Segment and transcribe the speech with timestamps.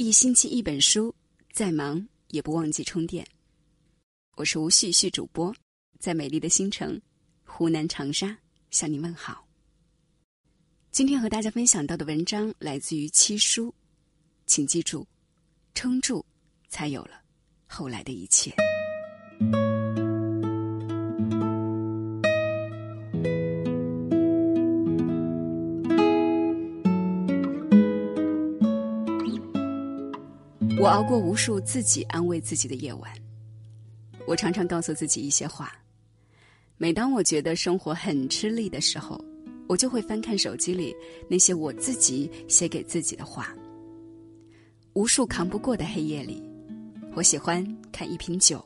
[0.00, 1.12] 一星期一本书，
[1.50, 3.26] 再忙也不忘记充电。
[4.36, 5.52] 我是吴旭旭主播，
[5.98, 7.02] 在美丽的新城
[7.42, 8.38] 湖南长沙
[8.70, 9.44] 向你问好。
[10.92, 13.74] 今天和大家分享到的文章来自于七叔，
[14.46, 15.04] 请记住，
[15.74, 16.24] 撑住，
[16.68, 17.20] 才有了
[17.66, 18.54] 后来的一切。
[30.98, 33.08] 熬过无数自己安慰自己的夜晚，
[34.26, 35.72] 我常常告诉自己一些话。
[36.76, 39.16] 每当我觉得生活很吃力的时候，
[39.68, 40.92] 我就会翻看手机里
[41.30, 43.54] 那些我自己写给自己的话。
[44.94, 46.42] 无数扛不过的黑夜里，
[47.14, 48.60] 我喜欢看一瓶酒，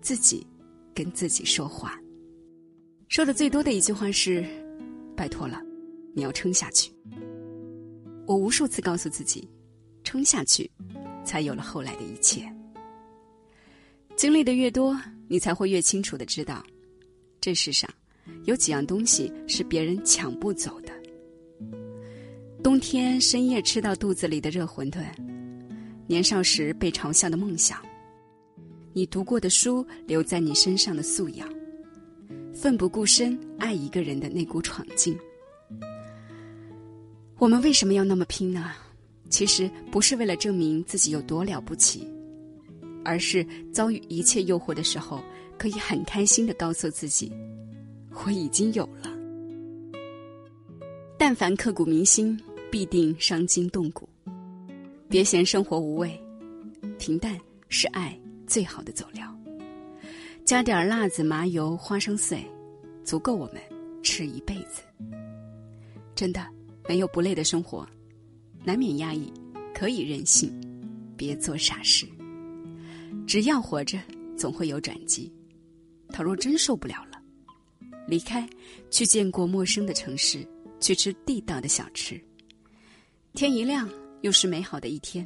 [0.00, 0.46] 自己
[0.94, 2.00] 跟自己说话。
[3.08, 4.42] 说的最多的一句话是
[5.14, 5.60] ：“拜托了，
[6.14, 6.90] 你要撑下去。”
[8.26, 9.46] 我无数次告诉自己，
[10.04, 10.70] 撑下去。
[11.26, 12.50] 才有了后来的一切。
[14.16, 16.64] 经历的越多，你才会越清楚的知道，
[17.38, 17.90] 这世上
[18.44, 20.92] 有几样东西是别人抢不走的。
[22.62, 25.04] 冬天深夜吃到肚子里的热馄饨，
[26.06, 27.78] 年少时被嘲笑的梦想，
[28.94, 31.48] 你读过的书留在你身上的素养，
[32.54, 35.16] 奋不顾身爱一个人的那股闯劲。
[37.38, 38.72] 我们为什么要那么拼呢？
[39.28, 42.06] 其实不是为了证明自己有多了不起，
[43.04, 45.22] 而是遭遇一切诱惑的时候，
[45.58, 47.32] 可以很开心的告诉自己，
[48.24, 49.12] 我已经有了。
[51.18, 52.38] 但凡刻骨铭心，
[52.70, 54.08] 必定伤筋动骨。
[55.08, 56.20] 别嫌生活无味，
[56.98, 59.26] 平淡是爱最好的佐料。
[60.44, 62.44] 加点辣子、麻油、花生碎，
[63.02, 63.60] 足够我们
[64.02, 64.82] 吃一辈子。
[66.14, 66.46] 真的，
[66.88, 67.86] 没有不累的生活。
[68.66, 69.32] 难免压抑，
[69.72, 70.52] 可以任性，
[71.16, 72.04] 别做傻事。
[73.24, 73.96] 只要活着，
[74.36, 75.32] 总会有转机。
[76.10, 77.22] 倘若真受不了了，
[78.08, 78.44] 离开，
[78.90, 80.44] 去见过陌生的城市，
[80.80, 82.20] 去吃地道的小吃。
[83.34, 83.88] 天一亮，
[84.22, 85.24] 又是美好的一天。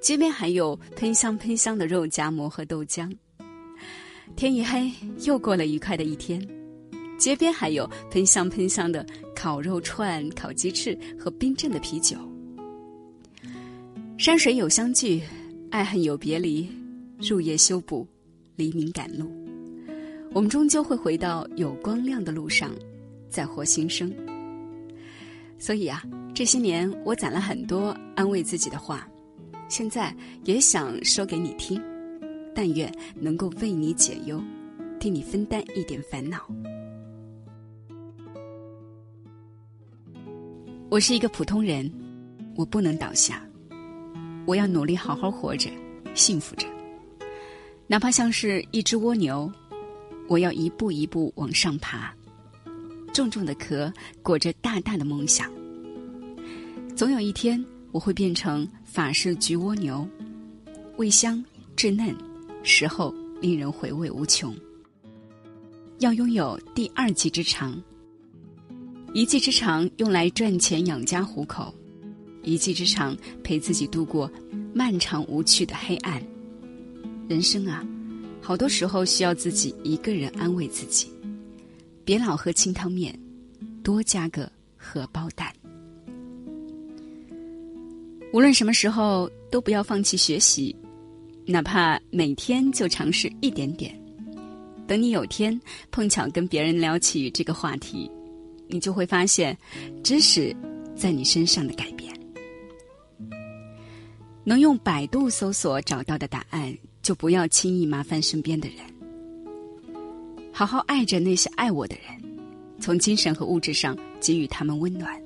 [0.00, 3.14] 街边还有喷香喷香的肉夹馍和豆浆。
[4.34, 4.90] 天一黑，
[5.26, 6.40] 又过了愉快的一天。
[7.18, 9.04] 街边还有喷香喷香的
[9.36, 12.16] 烤肉串、烤鸡翅和冰镇的啤酒。
[14.20, 15.22] 山水有相聚，
[15.70, 16.68] 爱恨有别离，
[17.18, 18.06] 入夜修补，
[18.54, 19.32] 黎明赶路。
[20.34, 22.70] 我们终究会回到有光亮的路上，
[23.30, 24.14] 再获新生。
[25.58, 26.04] 所以啊，
[26.34, 29.08] 这些年我攒了很多安慰自己的话，
[29.70, 30.14] 现在
[30.44, 31.82] 也想说给你听。
[32.54, 34.38] 但愿能够为你解忧，
[34.98, 36.46] 替你分担一点烦恼。
[40.90, 41.90] 我是一个普通人，
[42.54, 43.42] 我不能倒下。
[44.46, 45.70] 我要努力好好活着，
[46.14, 46.66] 幸福着。
[47.86, 49.50] 哪怕像是一只蜗牛，
[50.28, 52.14] 我要一步一步往上爬。
[53.12, 53.92] 重重的壳
[54.22, 55.50] 裹着大大的梦想。
[56.96, 57.62] 总有一天，
[57.92, 60.06] 我会变成法式焗蜗牛，
[60.96, 61.44] 味香
[61.76, 62.14] 稚嫩，
[62.62, 64.54] 食后令人回味无穷。
[65.98, 67.80] 要拥有第二技之长，
[69.12, 71.74] 一技之长用来赚钱养家糊口。
[72.42, 74.30] 一技之长，陪自己度过
[74.74, 76.22] 漫长无趣的黑暗。
[77.28, 77.86] 人生啊，
[78.40, 81.10] 好多时候需要自己一个人安慰自己。
[82.04, 83.16] 别老喝清汤面，
[83.82, 85.52] 多加个荷包蛋。
[88.32, 90.74] 无论什么时候，都不要放弃学习，
[91.46, 93.96] 哪怕每天就尝试一点点。
[94.86, 95.60] 等你有天
[95.92, 98.10] 碰巧跟别人聊起这个话题，
[98.66, 99.56] 你就会发现，
[100.02, 100.54] 知识
[100.96, 102.09] 在你身上的改变。
[104.42, 108.78] 能用百度搜索找到的答案，就不要轻易麻烦身边的人。
[110.52, 112.38] 好好爱着那些爱我的人，
[112.80, 115.20] 从精神和物质上给予他们温暖。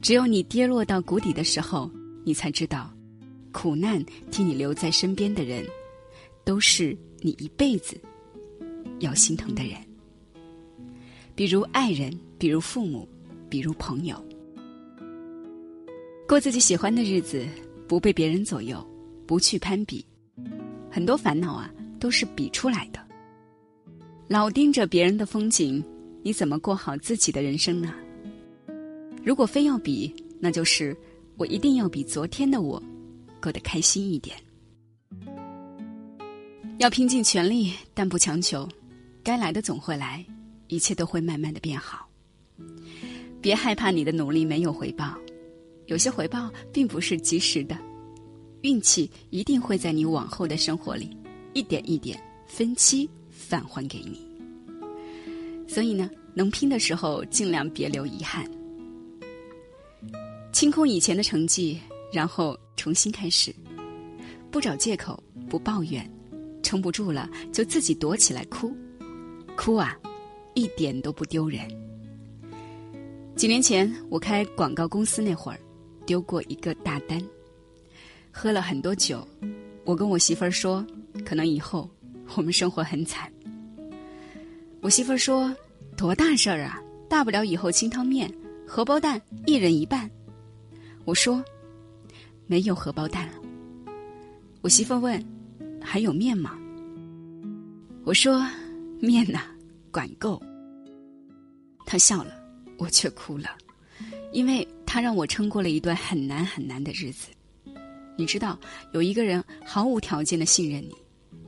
[0.00, 1.90] 只有你跌落到谷底的时候，
[2.24, 2.92] 你才知道，
[3.52, 5.64] 苦难替你留在身边的人，
[6.44, 8.00] 都是你一辈子
[9.00, 9.76] 要心疼的人。
[11.34, 13.08] 比如爱人，比如父母，
[13.48, 14.22] 比如朋友。
[16.26, 17.46] 过自己喜欢的日子，
[17.86, 18.84] 不被别人左右，
[19.26, 20.04] 不去攀比。
[20.90, 23.00] 很多烦恼啊，都是比出来的。
[24.26, 25.84] 老盯着别人的风景，
[26.22, 27.94] 你怎么过好自己的人生呢？
[29.22, 30.96] 如果非要比，那就是
[31.36, 32.82] 我一定要比昨天的我
[33.40, 34.34] 过得开心一点。
[36.78, 38.66] 要拼尽全力，但不强求。
[39.22, 40.24] 该来的总会来，
[40.68, 42.08] 一切都会慢慢的变好。
[43.42, 45.14] 别害怕你的努力没有回报。
[45.86, 47.76] 有些回报并不是及时的，
[48.62, 51.16] 运气一定会在你往后的生活里，
[51.52, 54.20] 一点一点分期返还给你。
[55.66, 58.48] 所以呢，能拼的时候尽量别留遗憾，
[60.52, 61.78] 清空以前的成绩，
[62.12, 63.54] 然后重新开始，
[64.50, 66.08] 不找借口，不抱怨，
[66.62, 68.72] 撑不住了就自己躲起来哭，
[69.56, 69.98] 哭啊，
[70.54, 71.60] 一点都不丢人。
[73.34, 75.58] 几年前我开广告公司那会儿，
[76.06, 77.22] 丢过一个大单，
[78.30, 79.26] 喝了很多酒，
[79.84, 80.84] 我跟我媳妇儿说，
[81.24, 81.88] 可能以后
[82.36, 83.30] 我们生活很惨。
[84.80, 85.54] 我媳妇儿说
[85.96, 88.30] ：“多大事儿啊，大不了以后清汤面、
[88.66, 90.10] 荷包蛋一人一半。”
[91.06, 91.42] 我说
[92.46, 93.34] ：“没有荷包蛋了。”
[94.60, 95.24] 我媳妇问
[95.80, 96.58] ：“还有面吗？”
[98.04, 98.46] 我说
[99.00, 99.40] ：“面呐，
[99.90, 100.42] 管够。”
[101.86, 102.34] 她笑了，
[102.78, 103.50] 我却哭了，
[104.32, 107.26] 因为他让我撑过了一段很难很难的日子。
[108.16, 108.56] 你知道，
[108.92, 110.94] 有一个人毫无条件的信任你，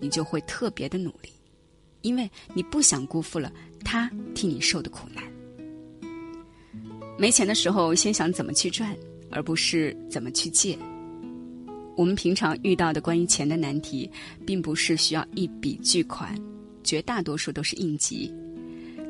[0.00, 1.30] 你就会特别的努力。
[2.02, 3.52] 因为你不想辜负了
[3.84, 5.22] 他替你受的苦难。
[7.16, 8.96] 没钱的时候，先想怎么去赚，
[9.30, 10.76] 而不是怎么去借。
[11.96, 14.10] 我们平常遇到的关于钱的难题，
[14.44, 16.36] 并不是需要一笔巨款，
[16.82, 18.34] 绝大多数都是应急，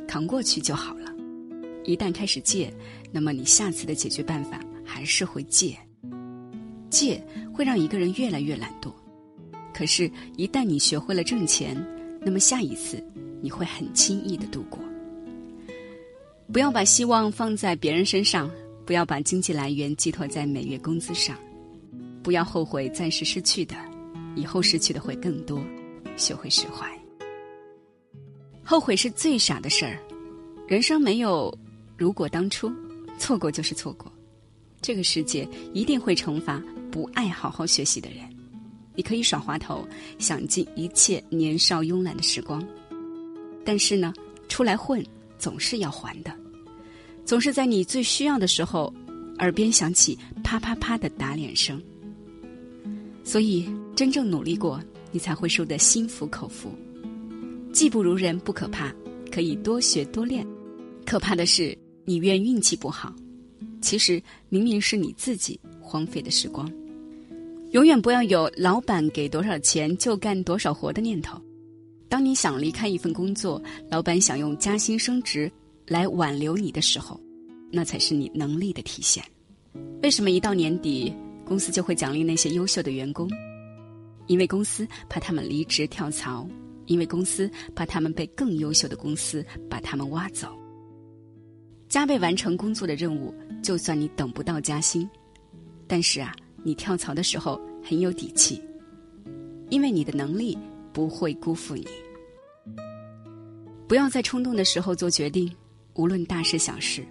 [0.06, 1.15] 扛过去就好了。
[1.86, 2.72] 一旦开始借，
[3.12, 5.76] 那么你下次的解决办法还是会借。
[6.90, 7.22] 借
[7.52, 8.92] 会让一个人越来越懒惰，
[9.72, 11.76] 可是，一旦你学会了挣钱。
[12.20, 13.02] 那么下一次，
[13.40, 14.80] 你会很轻易的度过。
[16.52, 18.50] 不要把希望放在别人身上，
[18.84, 21.36] 不要把经济来源寄托在每月工资上，
[22.22, 23.76] 不要后悔暂时失去的，
[24.34, 25.64] 以后失去的会更多。
[26.16, 26.90] 学会释怀，
[28.64, 29.98] 后悔是最傻的事儿。
[30.66, 31.56] 人生没有
[31.96, 32.70] 如果当初，
[33.18, 34.12] 错过就是错过。
[34.82, 38.18] 这个世界一定会惩罚不爱好好学习的人。
[38.94, 39.86] 你可以耍滑头，
[40.18, 42.62] 想尽一切年少慵懒的时光，
[43.64, 44.12] 但是呢，
[44.48, 45.04] 出来混
[45.38, 46.34] 总是要还的，
[47.24, 48.92] 总是在你最需要的时候，
[49.38, 51.82] 耳边响起啪啪啪的打脸声。
[53.24, 56.70] 所以，真正努力过，你才会输得心服口服。
[57.72, 58.94] 技不如人不可怕，
[59.30, 60.46] 可以多学多练，
[61.04, 61.76] 可怕的是
[62.06, 63.12] 你怨运气不好，
[63.82, 66.72] 其实明明是你自己荒废的时光。
[67.72, 71.38] 永远不要有老板给多少钱就干多少活的念头。
[72.08, 73.60] 当你想离开一份工作，
[73.90, 75.50] 老板想用加薪升职
[75.86, 77.20] 来挽留你的时候，
[77.72, 79.22] 那才是你能力的体现。
[80.00, 81.12] 为什么一到年底，
[81.44, 83.28] 公司就会奖励那些优秀的员工？
[84.28, 86.48] 因为公司怕他们离职跳槽，
[86.86, 90.56] 因为公司怕他们被更优秀的公司把他们挖走。
[91.96, 95.08] 加倍完成工作的任务，就算你等不到加薪，
[95.86, 96.30] 但是啊。
[96.62, 98.60] 你跳槽的时候很有底气，
[99.70, 100.58] 因为你的能力
[100.92, 101.86] 不会辜负你。
[103.88, 105.50] 不要在冲动的时候做决定，
[105.94, 107.02] 无论大事小事。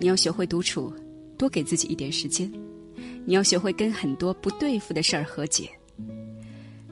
[0.00, 0.92] 你要学会独处，
[1.36, 2.50] 多给自己一点时间。
[3.24, 5.70] 你要学会跟很多不对付的事儿和解。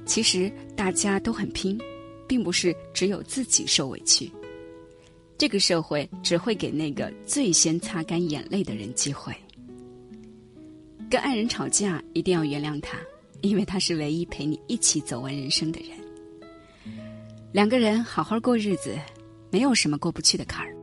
[0.05, 1.77] 其实大家都很拼，
[2.29, 4.31] 并不是只有自己受委屈。
[5.39, 9.35] 这个社会只会给那个最先擦干眼泪的人机会。
[11.11, 12.99] 跟爱人吵架，一定要原谅他，
[13.43, 15.91] 因为他是唯一陪你一起走完人生的人。
[17.53, 18.99] 两个人好好过日子，
[19.51, 20.75] 没有什么过不去的坎儿。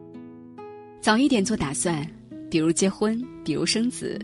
[1.02, 2.08] 早一点做打算，
[2.50, 4.18] 比如结婚，比如生子，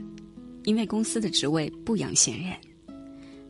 [0.63, 2.55] 因为公司的职位不养闲人。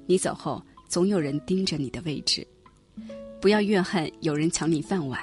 [0.08, 2.46] 你走后，总有人盯着你的位置。
[3.40, 5.22] 不要怨恨有人抢你饭碗，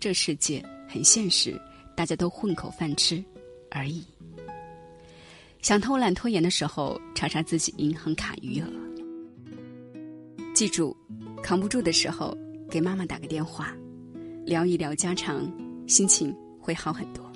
[0.00, 1.60] 这世界很现实，
[1.94, 3.22] 大家都混口饭吃
[3.70, 4.02] 而已。
[5.60, 8.66] 想偷懒拖延的时候，查查自己银行卡余额。
[10.54, 10.96] 记住，
[11.42, 12.34] 扛不住的时候，
[12.70, 13.76] 给妈妈打个电话，
[14.46, 15.46] 聊一聊家常，
[15.86, 17.30] 心情会好很多。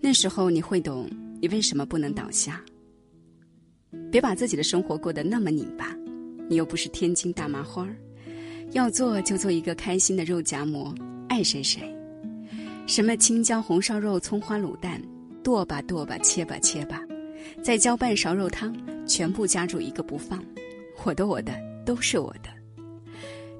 [0.00, 2.62] 那时候你会懂，你为什么不能倒下。
[4.12, 5.92] 别把自己的生活过得那么拧巴，
[6.48, 7.96] 你又不是天津大麻花儿，
[8.70, 10.94] 要做就做一个开心的肉夹馍，
[11.32, 11.82] 爱谁谁。
[12.86, 15.00] 什么青椒红烧肉、葱花卤蛋。
[15.42, 17.02] 剁吧剁吧，切吧切吧，
[17.64, 18.72] 再浇半勺肉汤，
[19.08, 20.44] 全部夹住一个不放。
[21.04, 21.52] 我的我的
[21.84, 22.50] 都是我的。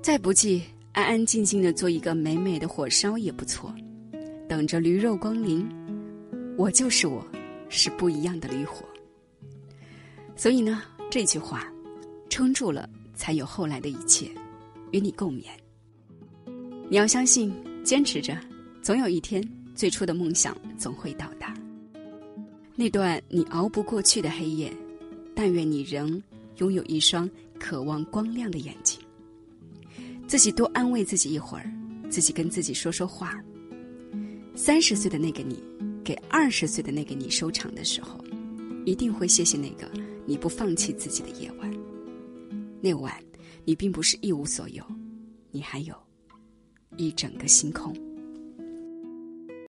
[0.00, 0.62] 再不济，
[0.92, 3.74] 安安静静的做一个美美的火烧也不错。
[4.48, 5.66] 等着驴肉光临，
[6.56, 7.26] 我就是我，
[7.68, 8.84] 是不一样的驴火。
[10.36, 11.66] 所以呢，这句话，
[12.28, 14.30] 撑住了才有后来的一切，
[14.92, 15.46] 与你共勉。
[16.92, 17.50] 你要相信，
[17.82, 18.38] 坚持着，
[18.82, 19.42] 总有一天，
[19.74, 21.54] 最初的梦想总会到达。
[22.76, 24.70] 那段你熬不过去的黑夜，
[25.34, 26.22] 但愿你仍
[26.58, 27.26] 拥有一双
[27.58, 29.00] 渴望光亮的眼睛。
[30.28, 31.72] 自己多安慰自己一会儿，
[32.10, 33.42] 自己跟自己说说话。
[34.54, 35.64] 三十岁的那个你，
[36.04, 38.22] 给二十岁的那个你收场的时候，
[38.84, 39.90] 一定会谢谢那个
[40.26, 41.72] 你不放弃自己的夜晚。
[42.82, 43.18] 那晚，
[43.64, 44.84] 你并不是一无所有，
[45.50, 45.94] 你还有
[46.96, 48.11] 一整个星空。